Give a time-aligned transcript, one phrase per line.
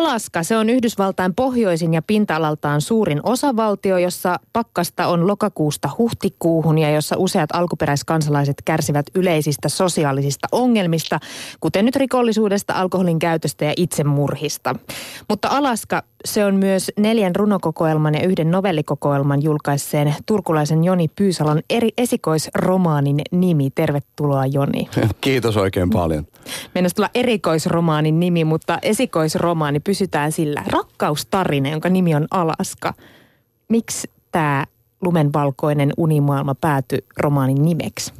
[0.00, 6.90] Alaska, se on Yhdysvaltain pohjoisin ja pinta-alaltaan suurin osavaltio, jossa pakkasta on lokakuusta huhtikuuhun ja
[6.90, 11.18] jossa useat alkuperäiskansalaiset kärsivät yleisistä sosiaalisista ongelmista,
[11.60, 14.74] kuten nyt rikollisuudesta, alkoholin käytöstä ja itsemurhista.
[15.28, 21.88] Mutta Alaska, se on myös neljän runokokoelman ja yhden novellikokoelman julkaisseen turkulaisen Joni Pyysalon eri
[21.98, 23.70] esikoisromaanin nimi.
[23.74, 24.88] Tervetuloa Joni.
[25.20, 26.26] Kiitos oikein paljon.
[26.74, 30.64] Mennään tulla erikoisromaanin nimi, mutta esikoisromaani pysytään sillä.
[30.66, 32.94] Rakkaustarina, jonka nimi on Alaska.
[33.68, 34.64] Miksi tämä
[35.00, 38.12] lumenvalkoinen unimaailma päätyi romaanin nimeksi?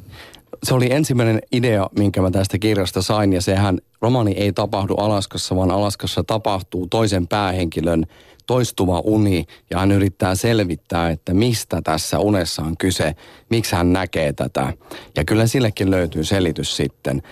[0.63, 5.57] Se oli ensimmäinen idea, minkä mä tästä kirjasta sain ja sehän romaani ei tapahdu Alaskassa,
[5.57, 8.07] vaan Alaskassa tapahtuu toisen päähenkilön
[8.51, 13.15] toistuva uni ja hän yrittää selvittää, että mistä tässä unessa on kyse,
[13.51, 14.73] miksi hän näkee tätä.
[15.17, 17.23] Ja kyllä sillekin löytyy selitys sitten.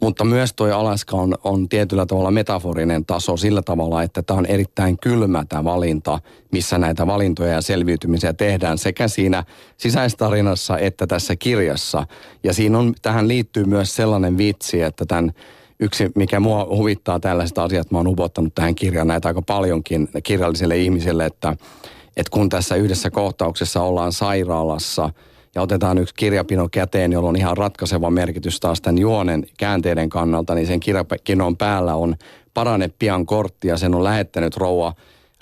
[0.00, 4.46] Mutta myös tuo Alaska on, on tietyllä tavalla metaforinen taso sillä tavalla, että tämä on
[4.46, 6.18] erittäin kylmä tämä valinta,
[6.52, 9.44] missä näitä valintoja ja selviytymisiä tehdään sekä siinä
[9.76, 12.06] sisäistarinassa että tässä kirjassa.
[12.44, 15.32] Ja siinä on, tähän liittyy myös sellainen vitsi, että tämän
[15.80, 20.76] yksi, mikä mua huvittaa tällaiset asiat, mä oon upottanut tähän kirjaan näitä aika paljonkin kirjallisille
[20.76, 21.56] ihmisille, että,
[22.16, 25.10] että kun tässä yhdessä kohtauksessa ollaan sairaalassa
[25.54, 30.54] ja otetaan yksi kirjapino käteen, jolla on ihan ratkaiseva merkitys taas tämän juonen käänteiden kannalta,
[30.54, 32.16] niin sen kirjapinon päällä on
[32.54, 34.94] parane pian kortti ja sen on lähettänyt rouva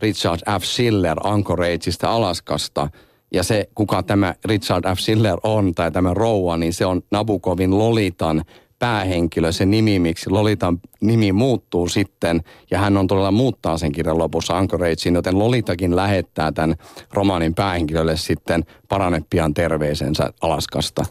[0.02, 0.64] Richard F.
[0.64, 2.90] Schiller Anchorageista Alaskasta.
[3.32, 4.98] Ja se, kuka tämä Richard F.
[4.98, 8.44] Schiller on, tai tämä rouva, niin se on Nabukovin Lolitan
[8.78, 14.18] päähenkilö, se nimi, miksi Lolitan nimi muuttuu sitten, ja hän on todella muuttaa sen kirjan
[14.18, 16.74] lopussa Anchoragein, joten Lolitakin lähettää tämän
[17.12, 21.04] romaanin päähenkilölle sitten parane pian terveisensä Alaskasta.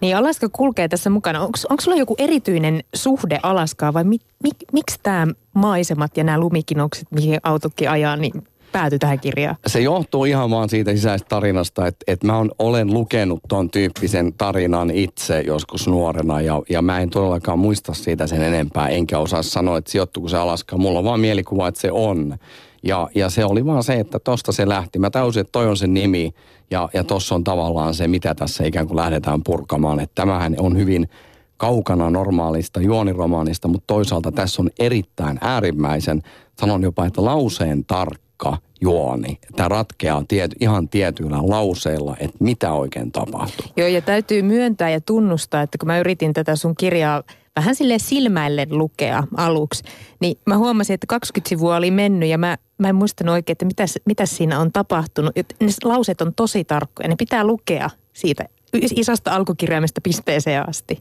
[0.00, 1.40] Niin Alaska kulkee tässä mukana.
[1.40, 6.38] Onko, onko sulla joku erityinen suhde Alaskaa vai mi, mi, miksi tämä maisemat ja nämä
[6.38, 8.32] lumikinokset, mihin autokin ajaa, niin
[8.72, 9.56] päätyi tähän kirjaan?
[9.66, 14.90] Se johtuu ihan vaan siitä sisäisestä tarinasta, että, että mä olen lukenut ton tyyppisen tarinan
[14.90, 19.78] itse joskus nuorena ja, ja mä en todellakaan muista siitä sen enempää, enkä osaa sanoa,
[19.78, 20.76] että sijoittuuko se Alaska.
[20.76, 22.36] Mulla on vaan mielikuva, että se on.
[22.82, 24.98] Ja, ja se oli vaan se, että tosta se lähti.
[24.98, 26.34] Mä täysin, että toi on se nimi
[26.70, 30.00] ja, ja tossa on tavallaan se, mitä tässä ikään kuin lähdetään purkamaan.
[30.00, 31.08] Että tämähän on hyvin
[31.56, 36.22] kaukana normaalista juoniromaanista, mutta toisaalta tässä on erittäin äärimmäisen,
[36.60, 39.38] sanon jopa, että lauseen tarkka tarkka juoni.
[39.56, 43.66] Tämä ratkeaa tiety, ihan tietyillä lauseilla, että mitä oikein tapahtuu.
[43.76, 47.22] Joo, ja täytyy myöntää ja tunnustaa, että kun mä yritin tätä sun kirjaa
[47.56, 49.84] vähän sille silmäillen lukea aluksi,
[50.20, 53.64] niin mä huomasin, että 20 sivua oli mennyt ja mä, mä en muistanut oikein, että
[53.64, 55.32] mitä, mitä siinä on tapahtunut.
[55.36, 60.98] Ne lauseet on tosi tarkkoja, ne pitää lukea siitä isosta alkukirjaimesta pisteeseen asti.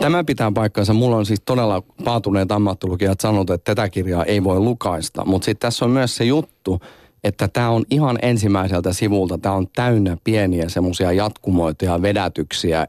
[0.00, 0.92] Tämä pitää paikkansa.
[0.92, 5.24] Mulla on siis todella paatuneet ammattilukijat sanonut, että tätä kirjaa ei voi lukaista.
[5.24, 6.80] Mutta sitten tässä on myös se juttu,
[7.24, 12.88] että tämä on ihan ensimmäiseltä sivulta, tämä on täynnä pieniä semmoisia jatkumoita ja vedätyksiä.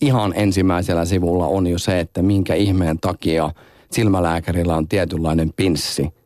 [0.00, 3.52] Ihan ensimmäisellä sivulla on jo se, että minkä ihmeen takia
[3.92, 6.08] silmälääkärillä on tietynlainen pinssi–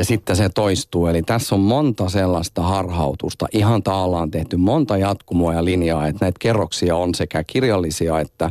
[0.00, 1.06] ja sitten se toistuu.
[1.06, 3.46] Eli tässä on monta sellaista harhautusta.
[3.52, 8.50] Ihan taallaan tehty monta jatkumoa ja linjaa, että näitä kerroksia on sekä kirjallisia että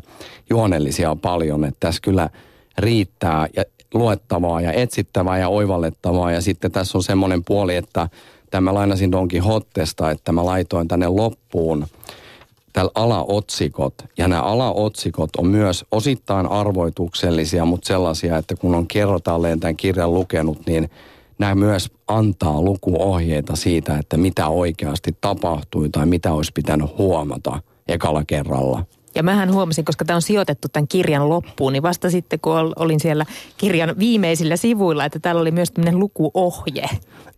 [0.50, 1.66] juonellisia paljon.
[1.66, 2.30] Että tässä kyllä
[2.78, 6.32] riittää ja luettavaa ja etsittävää ja oivallettavaa.
[6.32, 8.10] Ja sitten tässä on semmoinen puoli, että
[8.52, 11.88] tämä lainasin Donkin Hottesta, että mä laitoin tänne loppuun
[12.74, 13.94] tällä alaotsikot.
[14.18, 20.14] Ja nämä alaotsikot on myös osittain arvoituksellisia, mutta sellaisia, että kun on kerrotalleen tämän kirjan
[20.14, 20.90] lukenut, niin–
[21.40, 28.24] nämä myös antaa lukuohjeita siitä, että mitä oikeasti tapahtui tai mitä olisi pitänyt huomata ekalla
[28.28, 28.86] kerralla.
[29.16, 33.00] Ja mähän huomasin, koska tämä on sijoitettu tämän kirjan loppuun, niin vasta sitten kun olin
[33.00, 33.26] siellä
[33.58, 36.90] kirjan viimeisillä sivuilla, että täällä oli myös tämmöinen lukuohje.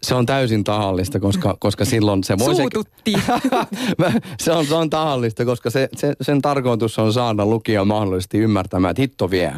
[0.03, 2.56] Se on täysin tahallista, koska, koska silloin se voi...
[2.56, 3.13] Suututti.
[4.44, 8.91] se, on, se on tahallista, koska se, se, sen tarkoitus on saada lukija mahdollisesti ymmärtämään,
[8.91, 9.53] että hitto vie.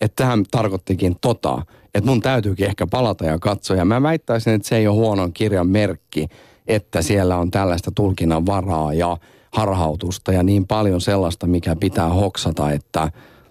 [0.00, 1.62] Että tähän tarkoittikin tota
[1.94, 3.76] että mun täytyykin ehkä palata ja katsoa.
[3.76, 6.28] Ja mä väittäisin, että se ei ole huonon kirjan merkki,
[6.66, 9.16] että siellä on tällaista tulkinnan varaa ja
[9.50, 13.10] harhautusta ja niin paljon sellaista, mikä pitää hoksata, että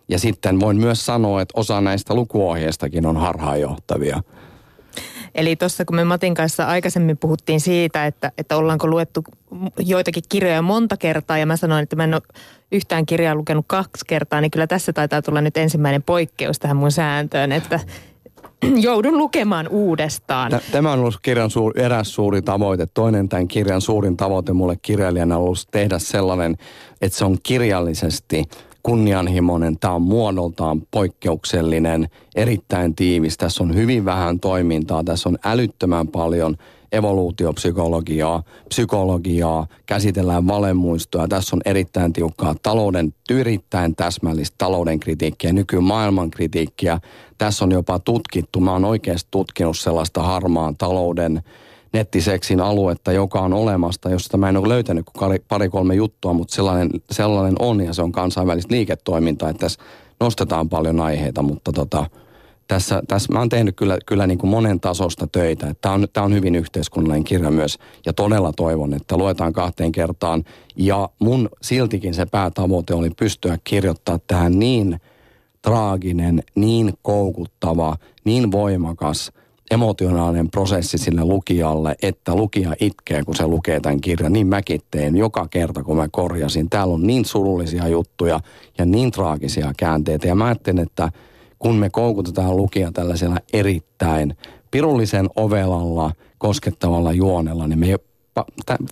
[0.09, 4.23] ja sitten voin myös sanoa, että osa näistä lukuohjeistakin on harhaanjohtavia.
[5.35, 9.23] Eli tuossa kun me Matin kanssa aikaisemmin puhuttiin siitä, että, että ollaanko luettu
[9.79, 12.21] joitakin kirjoja monta kertaa ja mä sanoin, että mä en ole
[12.71, 16.91] yhtään kirjaa lukenut kaksi kertaa, niin kyllä tässä taitaa tulla nyt ensimmäinen poikkeus tähän mun
[16.91, 17.79] sääntöön, että,
[18.87, 20.51] joudun lukemaan uudestaan.
[20.71, 22.87] Tämä on ollut kirjan suur, eräs suuri tavoite.
[22.93, 26.57] Toinen tämän kirjan suurin tavoite mulle kirjailijana on ollut tehdä sellainen,
[27.01, 28.43] että se on kirjallisesti
[28.83, 33.37] kunnianhimoinen, tämä on muodoltaan poikkeuksellinen, erittäin tiivis.
[33.37, 36.57] Tässä on hyvin vähän toimintaa, tässä on älyttömän paljon
[36.91, 41.27] evoluutiopsykologiaa, psykologiaa, käsitellään valemuistoa.
[41.27, 46.99] Tässä on erittäin tiukkaa talouden, erittäin täsmällistä talouden kritiikkiä, nykymaailman kritiikkiä.
[47.37, 51.41] Tässä on jopa tutkittu, mä oon oikeasti tutkinut sellaista harmaan talouden
[51.93, 56.89] nettiseksin aluetta, joka on olemasta, josta mä en ole löytänyt kuin pari-kolme juttua, mutta sellainen,
[57.11, 59.79] sellainen on ja se on kansainvälistä liiketoimintaa, että tässä
[60.19, 62.05] nostetaan paljon aiheita, mutta tota,
[62.67, 65.75] tässä, tässä mä oon tehnyt kyllä, kyllä niin kuin monen tasosta töitä.
[65.81, 70.43] Tämä on, tämä on hyvin yhteiskunnallinen kirja myös ja todella toivon, että luetaan kahteen kertaan.
[70.75, 74.99] Ja mun siltikin se päätavoite oli pystyä kirjoittaa tähän niin
[75.61, 79.31] traaginen, niin koukuttava, niin voimakas–
[79.71, 84.33] emotionaalinen prosessi sille lukijalle, että lukija itkee, kun se lukee tämän kirjan.
[84.33, 86.69] Niin mäkin teen joka kerta, kun mä korjasin.
[86.69, 88.39] Täällä on niin surullisia juttuja
[88.77, 90.27] ja niin traagisia käänteitä.
[90.27, 91.11] Ja mä ajattelen, että
[91.59, 94.37] kun me koukutetaan lukija tällaisella erittäin
[94.71, 97.87] pirullisen ovelalla, koskettavalla juonella, niin me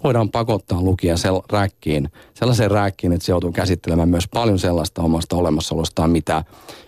[0.04, 5.36] voidaan pakottaa lukija sel, räkkiin, sellaiseen räkkiin, että se joutuu käsittelemään myös paljon sellaista omasta
[5.36, 6.44] olemassaolostaan, mitä,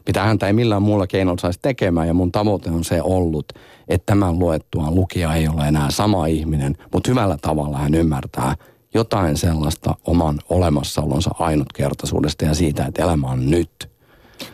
[0.08, 2.08] mitä häntä ei millään muulla keinolla saisi tekemään.
[2.08, 3.54] Ja mun tavoite on se ollut,
[3.88, 8.56] että tämän luettuaan lukija ei ole enää sama ihminen, mutta hyvällä tavalla hän ymmärtää
[8.94, 13.70] jotain sellaista oman olemassaolonsa ainutkertaisuudesta ja siitä, että elämä on nyt–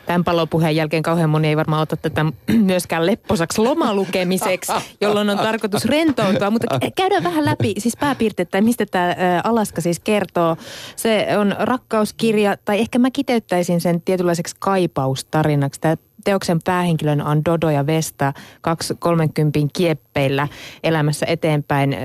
[0.05, 2.25] Tämän palopuheen jälkeen kauhean moni ei varmaan ota tätä
[2.71, 4.71] myöskään lepposaksi lomalukemiseksi,
[5.01, 6.49] jolloin on tarkoitus rentoutua.
[6.49, 10.57] Mutta käydään vähän läpi siis pääpiirteitä, mistä tämä Alaska siis kertoo.
[10.95, 15.81] Se on rakkauskirja, tai ehkä mä kiteyttäisin sen tietynlaiseksi kaipaustarinaksi.
[15.81, 20.47] Tämä teoksen päähenkilön on Dodo ja Vesta, kaksi 30 kieppeillä
[20.83, 21.95] elämässä eteenpäin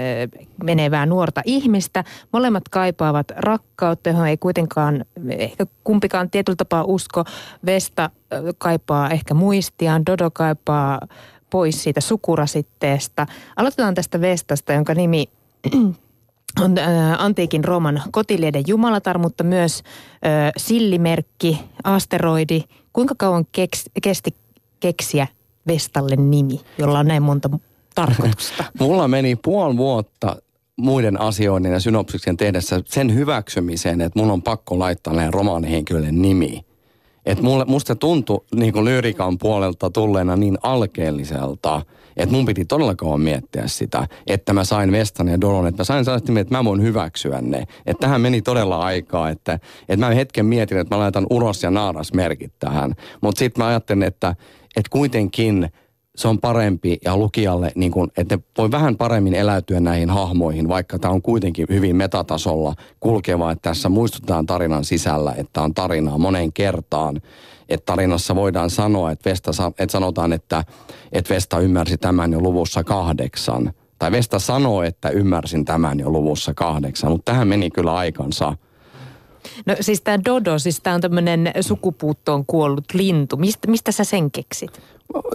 [0.65, 2.05] menevää nuorta ihmistä.
[2.33, 7.25] Molemmat kaipaavat rakkautta, johon ei kuitenkaan ehkä kumpikaan tietyllä tapaa usko.
[7.67, 8.11] Vesta
[8.59, 11.01] kaipaa ehkä muistiaan, Dodo kaipaa
[11.51, 13.27] pois siitä sukurasitteesta.
[13.57, 15.29] Aloitetaan tästä Vestasta, jonka nimi
[16.61, 16.75] on
[17.19, 19.83] antiikin Rooman kotilieden jumalatar, mutta myös
[20.27, 22.63] äh, sillimerkki, asteroidi,
[22.99, 24.35] Kuinka kauan keks, kesti
[24.81, 25.27] keksiä
[25.67, 27.51] Vestalle nimi, jolla on näin monta
[27.95, 28.65] tarkoitusta?
[28.81, 30.37] Mulla meni puoli vuotta
[30.77, 36.65] muiden asioiden ja synopsiksen tehdessä sen hyväksymiseen, että mun on pakko laittaa näin romaanihenkilölle nimi.
[37.27, 41.83] Että musta tuntui niin lyrikan puolelta tulleena niin alkeelliselta,
[42.19, 45.85] että mun piti todella kauan miettiä sitä, että mä sain Vestan ja Doron, että mä
[45.85, 47.59] sain sellaista että mä voin hyväksyä ne.
[47.87, 51.71] Että tähän meni todella aikaa, että, että mä hetken mietin, että mä laitan uros ja
[51.71, 52.95] naaras merkit tähän.
[53.21, 54.37] Mutta sitten mä ajattelin, että,
[54.77, 55.69] että kuitenkin–
[56.19, 60.69] se on parempi ja lukijalle, niin kun, että ne voi vähän paremmin eläytyä näihin hahmoihin,
[60.69, 66.19] vaikka tämä on kuitenkin hyvin metatasolla kulkeva, että tässä muistutetaan tarinan sisällä, että on tarinaa
[66.19, 67.21] moneen kertaan.
[67.69, 70.65] Että tarinassa voidaan sanoa, että, Vesta, että sanotaan, että,
[71.13, 73.73] että Vesta ymmärsi tämän jo luvussa kahdeksan.
[73.99, 78.57] Tai Vesta sanoo, että ymmärsin tämän jo luvussa kahdeksan, mutta tähän meni kyllä aikansa.
[79.67, 83.37] No siis tämä Dodo, siis tämä on tämmöinen sukupuuttoon kuollut lintu.
[83.37, 84.81] Mistä, mistä sä sen keksit?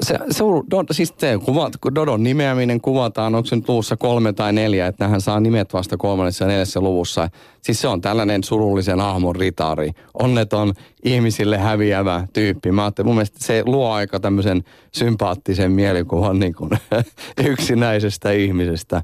[0.02, 4.54] Se, se do, siis se, kuvat, Dodon nimeäminen kuvataan, onko se nyt luvussa kolme tai
[4.54, 7.30] neljä, että hän saa nimet vasta kolmannessa ja neljässä luvussa.
[7.62, 10.74] Siis se on tällainen surullisen ahmon ritari, onneton
[11.04, 12.72] ihmisille häviävä tyyppi.
[12.72, 16.72] Mä ajattelin, mun mielestä se luo aika tämmöisen sympaattisen mielikuvan niin kuin
[17.52, 19.04] yksinäisestä ihmisestä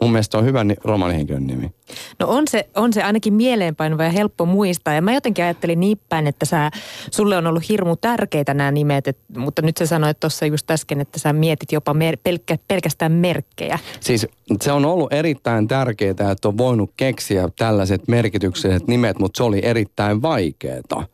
[0.00, 1.70] mun mielestä on hyvä romanihenkilön nimi.
[2.18, 4.94] No on se, on se ainakin mieleenpainuva ja helppo muistaa.
[4.94, 6.70] Ja mä jotenkin ajattelin niin päin, että sä,
[7.10, 11.00] sulle on ollut hirmu tärkeitä nämä nimet, et, mutta nyt sä sanoit tuossa just äsken,
[11.00, 13.78] että sä mietit jopa mer, pelkkä, pelkästään merkkejä.
[14.00, 14.26] Siis
[14.62, 19.60] se on ollut erittäin tärkeää, että on voinut keksiä tällaiset merkitykselliset nimet, mutta se oli
[19.62, 21.06] erittäin vaikeaa.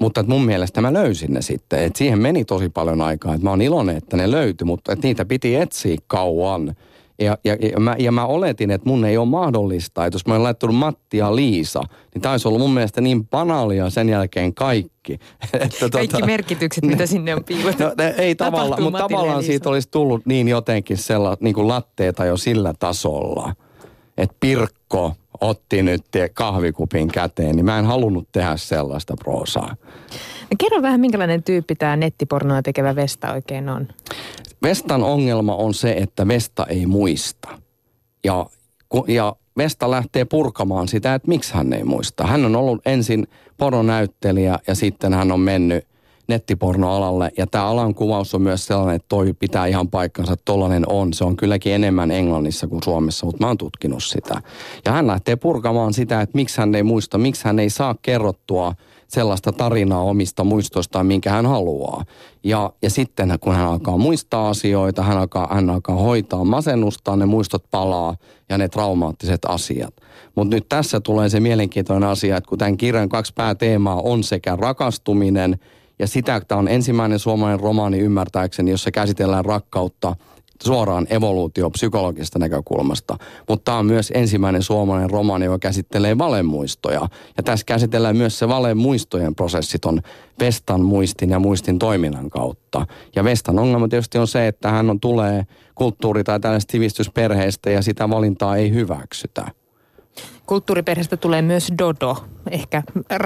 [0.00, 1.82] Mutta mun mielestä mä löysin ne sitten.
[1.82, 3.34] Et siihen meni tosi paljon aikaa.
[3.34, 6.74] Et mä oon iloinen, että ne löytyi, mutta et niitä piti etsiä kauan.
[7.20, 10.34] Ja, ja, ja, mä, ja mä oletin, että mun ei ole mahdollista, että jos mä
[10.34, 11.82] olen laittanut Matti ja Liisa,
[12.14, 15.12] niin tämä olisi ollut mun mielestä niin banaalia sen jälkeen kaikki.
[15.52, 17.84] että kaikki tota, merkitykset, mitä sinne on piilotettu.
[17.84, 22.36] No, ei tavallaan, mutta tavallaan siitä olisi tullut niin jotenkin sella, niin kuin latteita jo
[22.36, 23.52] sillä tasolla,
[24.18, 26.04] että Pirkko otti nyt
[26.34, 29.76] kahvikupin käteen, niin mä en halunnut tehdä sellaista proosaa.
[30.40, 33.88] No kerro vähän, minkälainen tyyppi tämä nettipornoa tekevä Vesta oikein on?
[34.62, 37.48] Vestan ongelma on se, että Vesta ei muista.
[38.24, 38.46] Ja,
[39.08, 42.26] ja Vesta lähtee purkamaan sitä, että miksi hän ei muista.
[42.26, 45.84] Hän on ollut ensin poronäyttelijä ja sitten hän on mennyt
[46.28, 47.30] nettipornoalalle.
[47.36, 51.12] Ja tämä alan kuvaus on myös sellainen, että toi pitää ihan paikkansa, että tollainen on.
[51.12, 54.42] Se on kylläkin enemmän Englannissa kuin Suomessa, mutta mä oon tutkinut sitä.
[54.84, 58.72] Ja hän lähtee purkamaan sitä, että miksi hän ei muista, miksi hän ei saa kerrottua
[59.08, 62.04] sellaista tarinaa omista muistoistaan, minkä hän haluaa.
[62.44, 67.26] Ja, ja sitten kun hän alkaa muistaa asioita, hän alkaa, hän alkaa hoitaa masennustaan, ne
[67.26, 68.16] muistot palaa
[68.48, 69.94] ja ne traumaattiset asiat.
[70.34, 74.56] Mutta nyt tässä tulee se mielenkiintoinen asia, että kun tämän kirjan kaksi pääteemaa on sekä
[74.56, 75.58] rakastuminen
[75.98, 80.16] ja sitä, että on ensimmäinen suomalainen romaani ymmärtääkseni, jossa käsitellään rakkautta–
[80.62, 83.18] suoraan evoluutiopsykologisesta näkökulmasta.
[83.48, 87.08] Mutta tämä on myös ensimmäinen suomalainen romaani, joka käsittelee valemuistoja.
[87.36, 90.00] Ja tässä käsitellään myös se valemuistojen prosessit on
[90.40, 92.86] Vestan muistin ja muistin toiminnan kautta.
[93.16, 97.82] Ja Vestan ongelma tietysti on se, että hän on, tulee kulttuuri- tai tällaista sivistysperheestä ja
[97.82, 99.46] sitä valintaa ei hyväksytä.
[100.48, 102.16] Kulttuuriperheestä tulee myös Dodo,
[102.50, 102.82] ehkä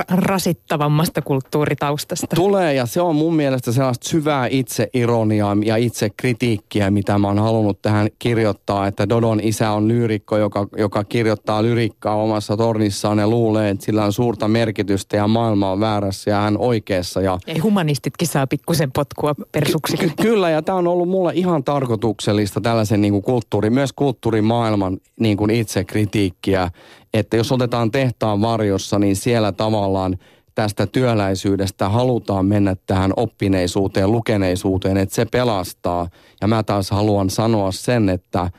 [0.09, 2.37] rasittavammasta kulttuuritaustasta.
[2.37, 7.83] Tulee ja se on mun mielestä sellaista syvää itseironiaa ja itsekritiikkiä, mitä mä oon halunnut
[7.83, 13.71] tähän kirjoittaa, että Dodon isä on lyyrikko, joka, joka kirjoittaa lyrikkaa omassa tornissaan ja luulee,
[13.71, 17.21] että sillä on suurta merkitystä ja maailma on väärässä ja hän oikeassa.
[17.21, 17.38] Ja...
[17.47, 20.02] Ei humanistitkin saa pikkusen potkua persuksille.
[20.02, 24.99] Ky- kyllä ja tämä on ollut mulle ihan tarkoituksellista tällaisen niin kuin kulttuuri, myös kulttuurimaailman
[25.21, 26.71] niin kuin itsekritiikkiä
[27.14, 30.19] että jos otetaan tehtaan varjossa, niin siellä tavallaan
[30.54, 36.09] tästä työläisyydestä halutaan mennä tähän oppineisuuteen, lukeneisuuteen, että se pelastaa.
[36.40, 38.50] Ja mä taas haluan sanoa sen, että,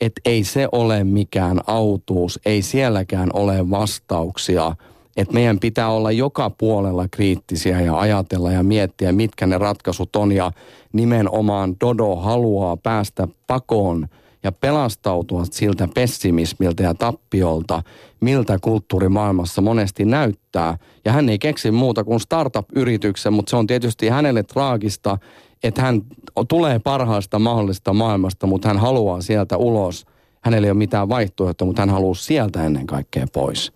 [0.00, 4.76] että ei se ole mikään autuus, ei sielläkään ole vastauksia.
[5.16, 10.32] Että meidän pitää olla joka puolella kriittisiä ja ajatella ja miettiä, mitkä ne ratkaisut on.
[10.32, 10.52] Ja
[10.92, 14.06] nimenomaan Dodo haluaa päästä pakoon–
[14.42, 17.82] ja pelastautua siltä pessimismiltä ja tappiolta,
[18.20, 20.78] miltä kulttuurimaailmassa monesti näyttää.
[21.04, 25.18] Ja hän ei keksi muuta kuin startup-yrityksen, mutta se on tietysti hänelle traagista,
[25.62, 26.02] että hän
[26.48, 30.06] tulee parhaasta mahdollisesta maailmasta, mutta hän haluaa sieltä ulos.
[30.40, 33.72] Hänellä ei ole mitään vaihtoehtoa, mutta hän haluaa sieltä ennen kaikkea pois.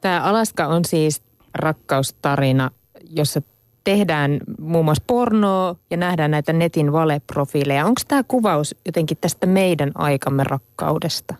[0.00, 1.22] Tämä Alaska on siis
[1.54, 2.70] rakkaustarina,
[3.10, 3.42] jossa
[3.84, 7.86] tehdään muun muassa pornoa ja nähdään näitä netin valeprofiileja.
[7.86, 11.34] Onko tämä kuvaus jotenkin tästä meidän aikamme rakkaudesta?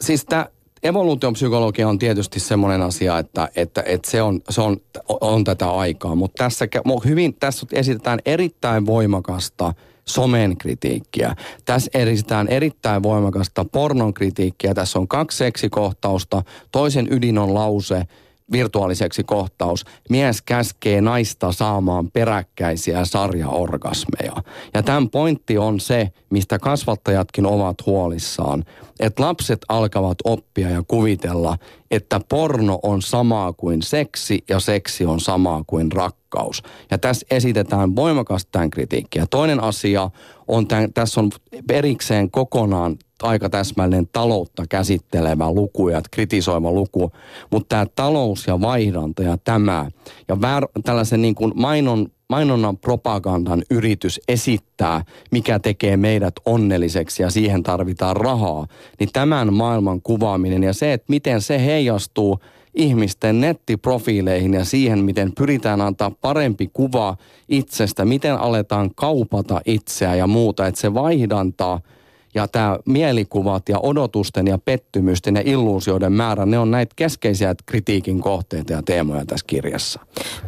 [0.00, 0.46] Siis tämä
[0.82, 4.76] evoluutiopsykologia on tietysti semmoinen asia, että, että, että se, on, se on,
[5.08, 6.68] on tätä aikaa, mutta tässä,
[7.04, 11.36] hyvin, tässä esitetään erittäin voimakasta somen kritiikkiä.
[11.64, 14.74] Tässä esitetään erittäin voimakasta pornon kritiikkiä.
[14.74, 16.42] Tässä on kaksi seksikohtausta.
[16.72, 18.02] Toisen ydin on lause,
[18.52, 19.84] virtuaaliseksi kohtaus.
[20.10, 24.32] Mies käskee naista saamaan peräkkäisiä sarjaorgasmeja.
[24.74, 28.64] Ja tämän pointti on se, mistä kasvattajatkin ovat huolissaan,
[29.00, 31.56] että lapset alkavat oppia ja kuvitella,
[31.90, 36.62] että porno on samaa kuin seksi ja seksi on samaa kuin rakkaus.
[36.90, 39.26] Ja tässä esitetään voimakasta tämän kritiikkiä.
[39.30, 40.10] Toinen asia
[40.48, 41.30] on, tämän, tässä on
[41.70, 47.12] erikseen kokonaan aika täsmällinen taloutta käsittelevä luku ja kritisoiva luku,
[47.50, 49.86] mutta tämä talous ja vaihdanta ja tämä
[50.28, 57.30] ja väär, tällaisen niin kuin mainon, mainonnan propagandan yritys esittää, mikä tekee meidät onnelliseksi ja
[57.30, 58.66] siihen tarvitaan rahaa,
[59.00, 62.38] niin tämän maailman kuvaaminen ja se, että miten se heijastuu
[62.74, 67.16] ihmisten nettiprofiileihin ja siihen, miten pyritään antaa parempi kuva
[67.48, 71.80] itsestä, miten aletaan kaupata itseä ja muuta, että se vaihdantaa–
[72.34, 78.20] ja tämä mielikuvat ja odotusten ja pettymysten ja illuusioiden määrä, ne on näitä keskeisiä kritiikin
[78.20, 80.00] kohteita ja teemoja tässä kirjassa.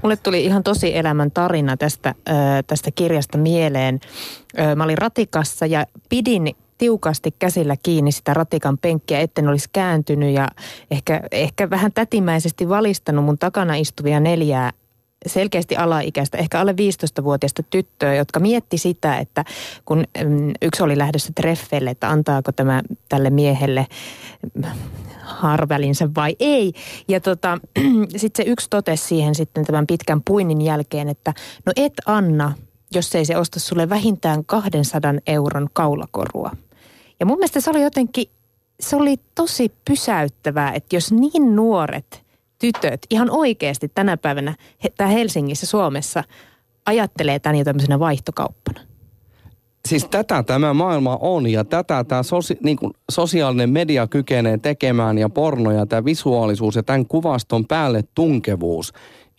[0.02, 2.14] Mulle tuli ihan tosi elämän tarina tästä,
[2.66, 4.00] tästä kirjasta mieleen.
[4.76, 10.48] Mä olin ratikassa ja pidin tiukasti käsillä kiinni sitä ratikan penkkiä, etten olisi kääntynyt ja
[10.90, 14.72] ehkä, ehkä vähän tätimäisesti valistanut mun takana istuvia neljää
[15.26, 19.44] selkeästi alaikäistä, ehkä alle 15-vuotiaista tyttöä, jotka mietti sitä, että
[19.84, 23.86] kun mm, yksi oli lähdössä treffeille, että antaako tämä tälle miehelle
[24.54, 24.64] mm,
[25.22, 26.72] harvälinsä vai ei.
[27.08, 27.58] Ja tota,
[28.16, 31.34] sitten se yksi totesi siihen sitten tämän pitkän puinnin jälkeen, että
[31.66, 32.52] no et anna,
[32.94, 36.50] jos ei se osta sulle vähintään 200 euron kaulakorua.
[37.20, 38.26] Ja mun mielestä se oli jotenkin,
[38.80, 42.21] se oli tosi pysäyttävää, että jos niin nuoret–
[42.62, 44.54] tytöt ihan oikeasti tänä päivänä
[44.96, 46.24] tämä Helsingissä, Suomessa
[46.86, 48.80] ajattelee tämän jo tämmöisenä vaihtokauppana?
[49.88, 55.18] Siis tätä tämä maailma on ja tätä tämä sosi, niin kuin sosiaalinen media kykenee tekemään
[55.18, 58.92] ja porno ja tämä visuaalisuus ja tämän kuvaston päälle tunkevuus.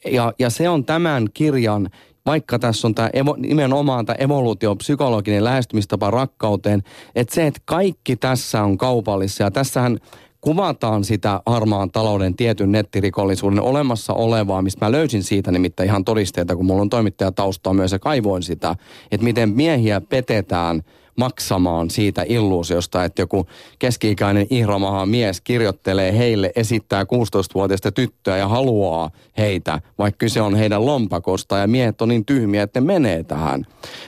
[0.05, 1.89] Ja, ja se on tämän kirjan,
[2.25, 6.83] vaikka tässä on tämä evo, nimenomaan tämä evoluutiopsykologinen lähestymistapa rakkauteen,
[7.15, 9.99] että se, että kaikki tässä on kaupallissa ja tässähän
[10.43, 16.55] kuvataan sitä harmaan talouden tietyn nettirikollisuuden olemassa olevaa, mistä mä löysin siitä nimittäin ihan todisteita,
[16.55, 18.75] kun mulla on toimittajataustaa myös ja kaivoin sitä,
[19.11, 20.81] että miten miehiä petetään
[21.15, 23.47] maksamaan siitä illuusiosta, että joku
[23.79, 30.85] keski-ikäinen ihromaha mies kirjoittelee heille, esittää 16-vuotiaista tyttöä ja haluaa heitä, vaikka kyse on heidän
[30.85, 33.65] lompakosta ja miehet on niin tyhmiä, että ne menee tähän.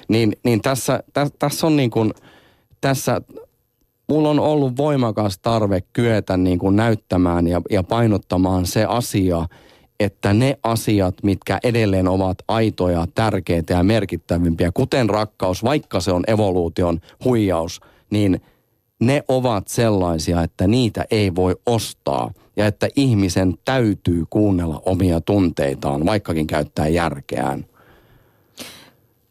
[0.08, 2.14] Niin, niin tässä, tä, tässä on niin kuin,
[2.82, 3.22] tässä
[4.10, 9.48] mulla on ollut voimakas tarve kyetä niin kuin näyttämään ja, ja painottamaan se asia,
[10.00, 16.24] että ne asiat, mitkä edelleen ovat aitoja, tärkeitä ja merkittävimpiä, kuten rakkaus, vaikka se on
[16.28, 18.42] evoluution huijaus, niin
[19.00, 26.06] ne ovat sellaisia, että niitä ei voi ostaa ja että ihmisen täytyy kuunnella omia tunteitaan,
[26.06, 27.66] vaikkakin käyttää järkeään.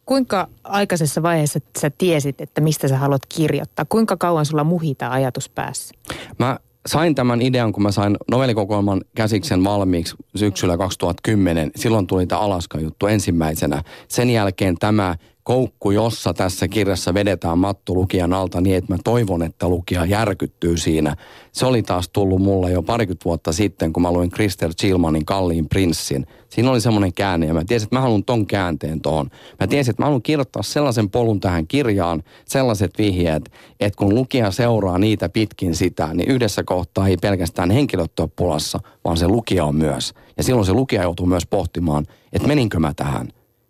[0.07, 3.85] Kuinka aikaisessa vaiheessa sä tiesit, että mistä sä haluat kirjoittaa?
[3.89, 5.95] Kuinka kauan sulla muhita ajatus päässä?
[6.39, 11.71] Mä sain tämän idean, kun mä sain novellikokoelman käsiksen valmiiksi syksyllä 2010.
[11.77, 13.83] Silloin tuli tämä Alaska-juttu ensimmäisenä.
[14.09, 19.43] Sen jälkeen tämä koukku, jossa tässä kirjassa vedetään matto lukijan alta niin, että mä toivon,
[19.43, 21.17] että lukija järkyttyy siinä.
[21.53, 25.69] Se oli taas tullut mulle jo parikymmentä vuotta sitten, kun mä luin Krister Chilmanin Kalliin
[25.69, 26.27] prinssin.
[26.49, 29.31] Siinä oli semmoinen käänne ja mä tiesin, että mä haluan ton käänteen tuohon.
[29.61, 34.51] Mä tiesin, että mä haluan kirjoittaa sellaisen polun tähän kirjaan, sellaiset vihjeet, että kun lukija
[34.51, 39.65] seuraa niitä pitkin sitä, niin yhdessä kohtaa ei pelkästään henkilöt ole pulassa, vaan se lukija
[39.65, 40.15] on myös.
[40.37, 43.29] Ja silloin se lukija joutuu myös pohtimaan, että meninkö mä tähän,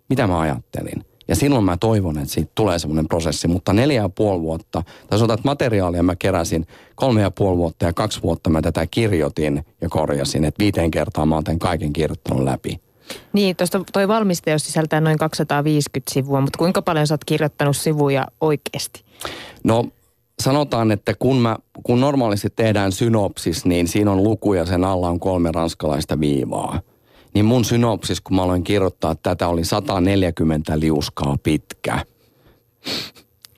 [0.08, 3.48] mitä mä ajattelin ja silloin mä toivon, että siitä tulee semmoinen prosessi.
[3.48, 7.84] Mutta neljä ja puoli vuotta, tai sanotaan, että materiaalia mä keräsin kolme ja puoli vuotta
[7.84, 10.44] ja kaksi vuotta mä tätä kirjoitin ja korjasin.
[10.44, 12.80] Että viiteen kertaa mä oon tämän kaiken kirjoittanut läpi.
[13.32, 18.26] Niin, tuosta toi valmisteus sisältää noin 250 sivua, mutta kuinka paljon sä oot kirjoittanut sivuja
[18.40, 19.04] oikeasti?
[19.64, 19.84] No
[20.42, 25.20] sanotaan, että kun, mä, kun normaalisti tehdään synopsis, niin siinä on lukuja, sen alla on
[25.20, 26.80] kolme ranskalaista viivaa–
[27.34, 31.98] niin mun synopsis, kun mä aloin kirjoittaa tätä, oli 140 liuskaa pitkä.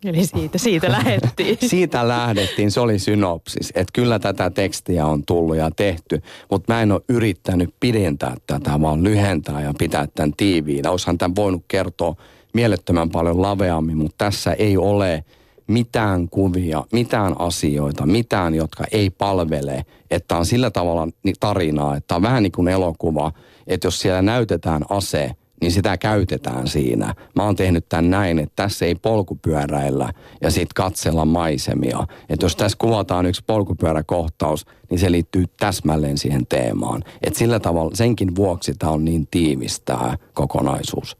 [0.04, 1.58] Eli siitä, siitä lähdettiin.
[1.70, 3.72] siitä lähdettiin, se oli synopsis.
[3.74, 8.80] Että kyllä tätä tekstiä on tullut ja tehty, mutta mä en ole yrittänyt pidentää tätä,
[8.80, 10.90] vaan lyhentää ja pitää tämän tiiviinä.
[10.90, 12.14] Oishan tämän voinut kertoa
[12.54, 15.24] mielettömän paljon laveammin, mutta tässä ei ole
[15.66, 19.84] mitään kuvia, mitään asioita, mitään, jotka ei palvele.
[20.10, 21.08] Että on sillä tavalla
[21.40, 23.32] tarinaa, että on vähän niin kuin elokuva–
[23.66, 27.14] että jos siellä näytetään ase, niin sitä käytetään siinä.
[27.34, 32.06] Mä oon tehnyt tämän näin, että tässä ei polkupyöräillä ja sitten katsella maisemia.
[32.28, 37.04] Että jos tässä kuvataan yksi polkupyöräkohtaus, niin se liittyy täsmälleen siihen teemaan.
[37.22, 41.16] Että sillä tavalla, senkin vuoksi tämä on niin tiivis tämä kokonaisuus.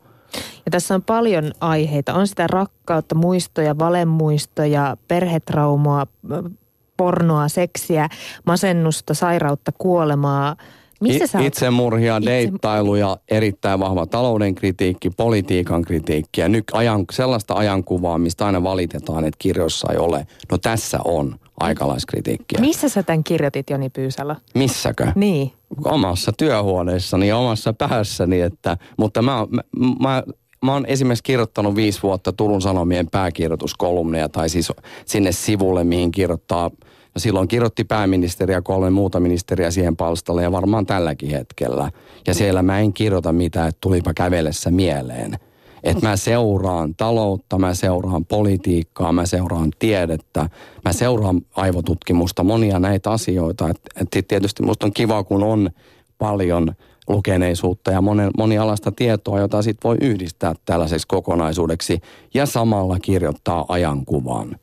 [0.65, 2.15] Ja tässä on paljon aiheita.
[2.15, 6.07] On sitä rakkautta, muistoja, valemuistoja, perhetraumaa,
[6.97, 8.09] pornoa, seksiä,
[8.47, 10.57] masennusta, sairautta, kuolemaa–
[11.01, 12.31] missä sä Itsemurhia, Itse...
[12.31, 19.25] deittailuja, erittäin vahva talouden kritiikki, politiikan kritiikki ja nyt ajan, sellaista ajankuvaa, mistä aina valitetaan,
[19.25, 20.27] että kirjoissa ei ole.
[20.51, 22.61] No tässä on aikalaiskritiikkiä.
[22.61, 24.37] Missä sä tämän kirjoitit, Joni Pyysälä?
[24.55, 25.13] Missäkö?
[25.15, 25.53] Niin.
[25.85, 29.63] Omassa työhuoneessani ja omassa päässäni, että, mutta mä, mä,
[30.01, 30.23] mä
[30.65, 34.73] mä oon esimerkiksi kirjoittanut viisi vuotta Turun Sanomien pääkirjoituskolumneja tai siis
[35.05, 36.71] sinne sivulle, mihin kirjoittaa
[37.17, 41.91] ja silloin kirjoitti pääministeri ja kolme muuta ministeriä siihen palstalle ja varmaan tälläkin hetkellä.
[42.27, 45.39] Ja siellä mä en kirjoita mitään, että tulipa kävelessä mieleen.
[45.83, 50.51] Että mä seuraan taloutta, mä seuraan politiikkaa, mä seuraan tiedettä,
[50.85, 53.69] mä seuraan aivotutkimusta, monia näitä asioita.
[53.71, 55.71] Että et tietysti musta on kiva, kun on
[56.19, 56.75] paljon
[57.09, 62.01] lukeneisuutta ja monen, monialaista tietoa, jota sitten voi yhdistää tällaiseksi kokonaisuudeksi
[62.35, 64.57] ja samalla kirjoittaa ajankuvan.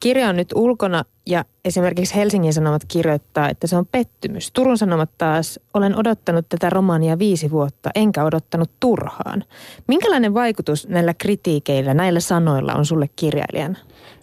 [0.00, 4.50] Kirja on nyt ulkona ja esimerkiksi Helsingin Sanomat kirjoittaa, että se on pettymys.
[4.52, 9.44] Turun Sanomat taas, olen odottanut tätä romaania viisi vuotta, enkä odottanut turhaan.
[9.88, 13.78] Minkälainen vaikutus näillä kritiikeillä, näillä sanoilla on sulle kirjailijana?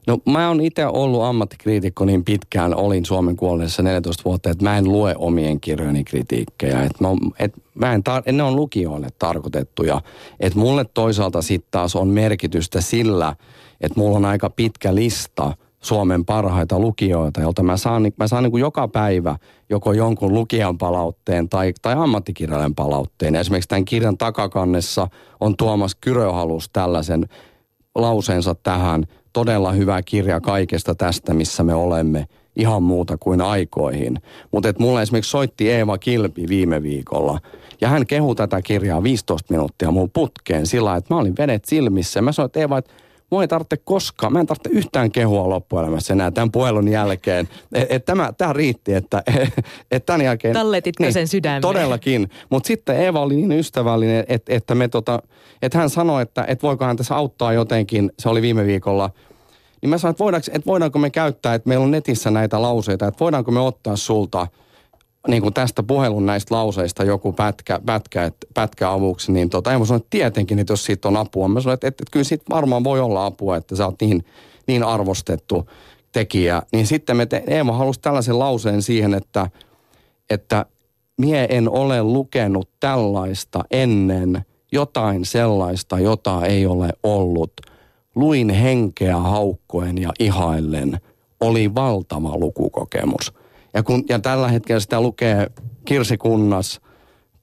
[0.07, 4.77] No mä oon itse ollut ammattikriitikko niin pitkään, olin Suomen kuolleessa 14 vuotta, että mä
[4.77, 6.83] en lue omien kirjojeni kritiikkejä.
[6.83, 7.09] Että mä,
[7.39, 10.01] et mä en tar- ne on lukijoille tarkoitettuja.
[10.39, 13.35] Että mulle toisaalta sitten taas on merkitystä sillä,
[13.81, 18.51] että mulla on aika pitkä lista Suomen parhaita lukijoita, jolta mä saan, mä saan niin
[18.51, 19.35] kuin joka päivä
[19.69, 23.35] joko jonkun lukijan palautteen tai, tai ammattikirjailijan palautteen.
[23.35, 25.07] Esimerkiksi tämän kirjan takakannessa
[25.39, 27.25] on Tuomas Kyröhalus tällaisen
[27.95, 29.05] lauseensa tähän.
[29.33, 34.17] Todella hyvä kirja kaikesta tästä, missä me olemme ihan muuta kuin aikoihin.
[34.51, 37.39] Mutta mulle esimerkiksi soitti Eeva Kilpi viime viikolla
[37.81, 42.21] ja hän kehui tätä kirjaa 15 minuuttia mun putkeen sillä että mä olin vedet silmissä.
[42.21, 42.93] Mä sanoin, että Eeva, että
[43.31, 47.49] mua ei tarvitse koskaan, mä en tarvitse yhtään kehua loppuelämässä enää tämän puhelun jälkeen.
[47.73, 49.23] Et, et tämä, tämä riitti, että
[49.91, 50.53] et tämän jälkeen...
[50.53, 51.61] Talletitko niin, sen sydämeen?
[51.61, 52.29] Todellakin.
[52.49, 55.21] Mutta sitten Eeva oli niin ystävällinen, että, että, me tota,
[55.61, 59.09] että hän sanoi, että, että voiko hän tässä auttaa jotenkin, se oli viime viikolla,
[59.81, 63.07] niin mä sanoin, että voidaanko, että voidaanko me käyttää, että meillä on netissä näitä lauseita,
[63.07, 64.47] että voidaanko me ottaa sulta–
[65.27, 70.01] niin kuin tästä puhelun näistä lauseista joku pätkä, pätkä, pätkä avuksi, niin tota, mä sanoin,
[70.01, 71.47] että tietenkin, että jos siitä on apua.
[71.47, 74.25] Mä sanoin, että, että, että kyllä siitä varmaan voi olla apua, että sä oot niin,
[74.67, 75.69] niin arvostettu
[76.11, 76.61] tekijä.
[76.73, 79.49] Niin sitten me te, Eeva halusi tällaisen lauseen siihen, että,
[80.29, 80.65] että
[81.17, 87.51] mie en ole lukenut tällaista ennen jotain sellaista, jota ei ole ollut.
[88.15, 90.99] Luin henkeä haukkoen ja ihaillen.
[91.39, 93.33] Oli valtava lukukokemus.
[93.73, 95.47] Ja, kun, ja tällä hetkellä sitä lukee
[95.85, 96.81] Kirsi Kunnas,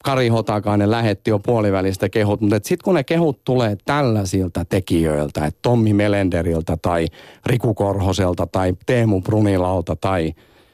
[0.04, 5.58] Kari Hotakainen lähetti jo puolivälistä kehut, mutta sitten kun ne kehut tulee tällaisilta tekijöiltä, että
[5.62, 7.06] Tommi Melenderiltä tai
[7.46, 10.32] Riku Korhoselta tai Teemu Brunilalta tai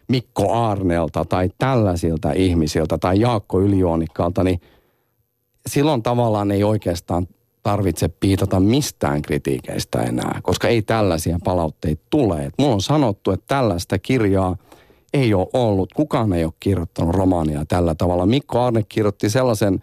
[0.09, 4.61] Mikko Aarnelta tai tällaisilta ihmisiltä tai Jaakko Ylijuonikkalta, niin
[5.67, 7.27] silloin tavallaan ei oikeastaan
[7.63, 12.51] tarvitse piitata mistään kritiikeistä enää, koska ei tällaisia palautteita tule.
[12.59, 14.57] Mulla on sanottu, että tällaista kirjaa–
[15.15, 15.93] ei ole ollut.
[15.93, 18.27] Kukaan ei ole kirjoittanut romaania tällä tavalla.
[18.27, 19.83] Mikko Arne kirjoitti sellaisen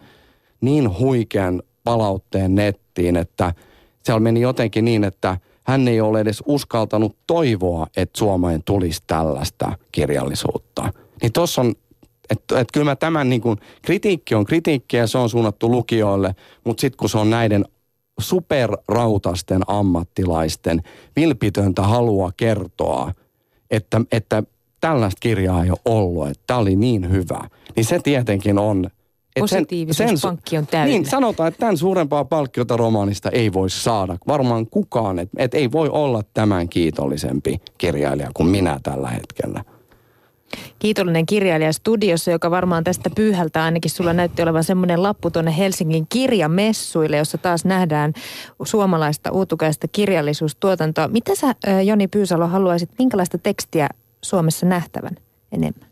[0.60, 3.54] niin huikean palautteen nettiin, että
[4.02, 9.78] siellä meni jotenkin niin, että hän ei ole edes uskaltanut toivoa, että Suomeen tulisi tällaista
[9.92, 10.92] kirjallisuutta.
[11.22, 11.74] Niin tuossa on,
[12.30, 16.34] että et kyllä mä tämän niin kuin, kritiikki on kritiikkiä ja se on suunnattu lukijoille,
[16.64, 17.64] mutta sitten kun se on näiden
[18.20, 20.82] superrautasten ammattilaisten
[21.16, 23.12] vilpitöntä halua kertoa,
[23.70, 24.42] että, että
[24.82, 27.48] tällaista kirjaa ei ole ollut, että tämä oli niin hyvä.
[27.76, 28.86] Niin se tietenkin on...
[29.38, 30.86] Positiivisuuspankki on täynnä.
[30.86, 34.16] Niin, sanotaan, että tämän suurempaa palkkiota romaanista ei voi saada.
[34.26, 39.64] Varmaan kukaan, että et ei voi olla tämän kiitollisempi kirjailija kuin minä tällä hetkellä.
[40.78, 46.06] Kiitollinen kirjailija studiossa, joka varmaan tästä pyyhältä ainakin sulla näytti olevan semmoinen lappu tuonne Helsingin
[46.08, 48.12] kirjamessuille, jossa taas nähdään
[48.64, 51.08] suomalaista uutukaista kirjallisuustuotantoa.
[51.08, 53.88] Mitä sä, Joni Pyysalo, haluaisit, minkälaista tekstiä
[54.24, 55.16] Suomessa nähtävän
[55.52, 55.88] enemmän?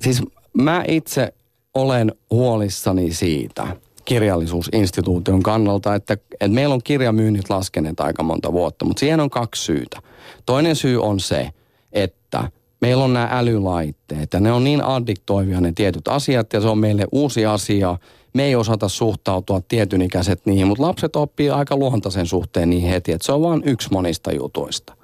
[0.00, 1.32] Siis mä itse
[1.74, 3.66] olen huolissani siitä
[4.04, 9.64] kirjallisuusinstituution kannalta, että, että meillä on kirjamyynnit laskeneet aika monta vuotta, mutta siihen on kaksi
[9.64, 10.02] syytä.
[10.46, 11.50] Toinen syy on se,
[11.92, 16.68] että meillä on nämä älylaitteet ja ne on niin addiktoivia ne tietyt asiat ja se
[16.68, 17.96] on meille uusi asia.
[18.34, 23.12] Me ei osata suhtautua tietyn ikäiset niihin, mutta lapset oppii aika luontaisen suhteen niihin heti,
[23.12, 24.96] että se on vain yksi monista jutuista.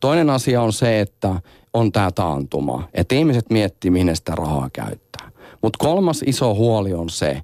[0.00, 1.40] Toinen asia on se, että
[1.74, 5.30] on tämä taantuma, että ihmiset miettii, mihin sitä rahaa käyttää.
[5.62, 7.42] Mutta kolmas iso huoli on se,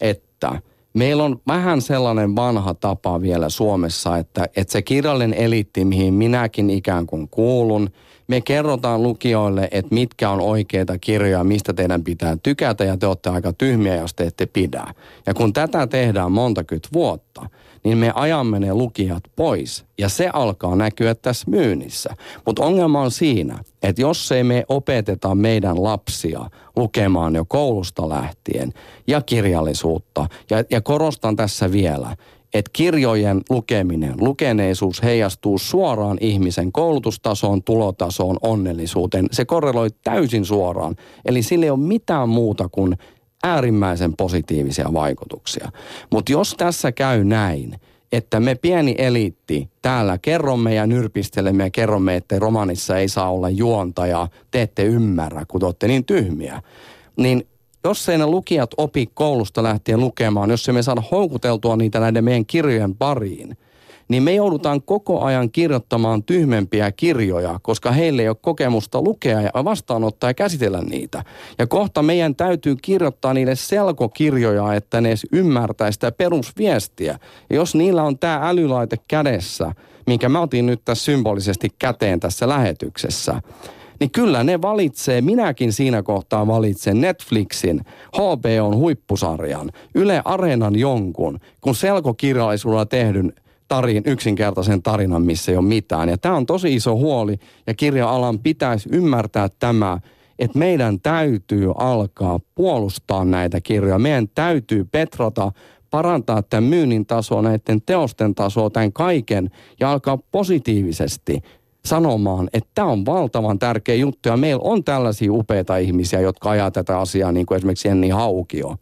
[0.00, 0.60] että
[0.94, 6.70] meillä on vähän sellainen vanha tapa vielä Suomessa, että, että se kirjallinen eliitti, mihin minäkin
[6.70, 7.90] ikään kuin kuulun,
[8.28, 13.30] me kerrotaan lukijoille, että mitkä on oikeita kirjoja, mistä teidän pitää tykätä ja te olette
[13.30, 14.84] aika tyhmiä, jos te ette pidä.
[15.26, 17.48] Ja kun tätä tehdään monta vuotta,
[17.84, 19.84] niin me ajamme ne lukijat pois.
[19.98, 22.10] Ja se alkaa näkyä tässä myynnissä.
[22.46, 28.72] Mutta ongelma on siinä, että jos ei me opeteta meidän lapsia lukemaan jo koulusta lähtien
[29.06, 32.16] ja kirjallisuutta, ja, ja korostan tässä vielä,
[32.54, 39.26] että kirjojen lukeminen, lukeneisuus heijastuu suoraan ihmisen koulutustasoon, tulotasoon, onnellisuuteen.
[39.32, 40.96] Se korreloi täysin suoraan.
[41.24, 42.96] Eli sillä ei ole mitään muuta kuin
[43.44, 45.72] äärimmäisen positiivisia vaikutuksia.
[46.10, 47.74] Mutta jos tässä käy näin,
[48.12, 53.50] että me pieni eliitti täällä kerromme ja nyrpistelemme ja kerromme, että romanissa ei saa olla
[53.50, 56.62] juontaja, te ette ymmärrä, kun te olette niin tyhmiä,
[57.16, 57.46] niin
[57.84, 62.46] jos ei ne lukijat opi koulusta lähtien lukemaan, jos me saada houkuteltua niitä näiden meidän
[62.46, 63.56] kirjojen pariin,
[64.08, 69.50] niin me joudutaan koko ajan kirjoittamaan tyhmempiä kirjoja, koska heille ei ole kokemusta lukea ja
[69.64, 71.24] vastaanottaa ja käsitellä niitä.
[71.58, 77.18] Ja kohta meidän täytyy kirjoittaa niille selkokirjoja, että ne edes ymmärtää sitä perusviestiä.
[77.50, 79.72] Ja jos niillä on tämä älylaite kädessä,
[80.06, 83.42] minkä mä otin nyt tässä symbolisesti käteen tässä lähetyksessä,
[84.00, 87.80] niin kyllä ne valitsee, minäkin siinä kohtaa valitsen Netflixin,
[88.16, 93.32] HBOn huippusarjan, Yle Areenan jonkun, kun selkokirjallisuudella tehdyn
[93.68, 96.08] tarin, yksinkertaisen tarinan, missä ei ole mitään.
[96.08, 99.98] Ja tämä on tosi iso huoli ja kirja-alan pitäisi ymmärtää tämä,
[100.38, 103.98] että meidän täytyy alkaa puolustaa näitä kirjoja.
[103.98, 105.52] Meidän täytyy petrata,
[105.90, 109.50] parantaa tämän myynnin tasoa, näiden teosten tasoa, tämän kaiken
[109.80, 111.40] ja alkaa positiivisesti
[111.84, 116.70] sanomaan, että tämä on valtavan tärkeä juttu ja meillä on tällaisia upeita ihmisiä, jotka ajaa
[116.70, 118.76] tätä asiaa, niin kuin esimerkiksi Jenni Haukio.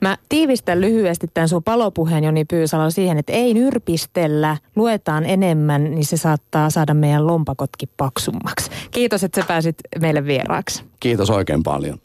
[0.00, 6.06] Mä tiivistän lyhyesti tämän sun palopuheen Joni Pyysalo siihen, että ei nyrpistellä, luetaan enemmän, niin
[6.06, 8.70] se saattaa saada meidän lompakotkin paksummaksi.
[8.90, 10.84] Kiitos, että sä pääsit meille vieraaksi.
[11.00, 11.98] Kiitos oikein paljon.